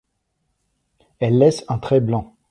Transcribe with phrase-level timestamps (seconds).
[1.19, 2.35] Elle laisse un trait blanc.